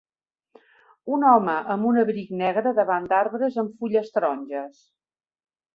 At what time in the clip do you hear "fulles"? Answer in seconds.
3.83-4.13